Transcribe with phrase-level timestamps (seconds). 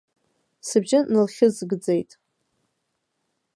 [0.67, 2.11] Сыбжьы налхьызгӡеит.